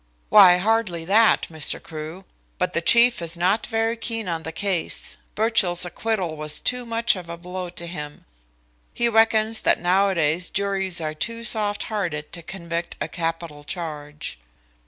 [0.29, 1.79] "Why hardly that, Mr.
[1.79, 2.25] Crewe.
[2.57, 5.15] But the chief is not very keen on the case.
[5.35, 8.25] Birchill's acquittal was too much of a blow to him.
[8.95, 14.39] He reckons that nowadays juries are too soft hearted to convict on a capital charge."